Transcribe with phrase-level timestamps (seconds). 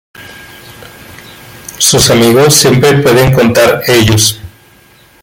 [1.77, 4.41] Sus amigos siempre pueden contar ellos.